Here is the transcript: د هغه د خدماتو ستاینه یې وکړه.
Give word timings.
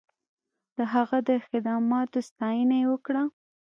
د 0.77 0.77
هغه 0.93 1.17
د 1.29 1.31
خدماتو 1.47 2.19
ستاینه 2.29 2.75
یې 2.81 2.85
وکړه. 2.91 3.23